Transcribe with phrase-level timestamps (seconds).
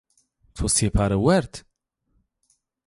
[0.55, 1.53] To sêpare werd?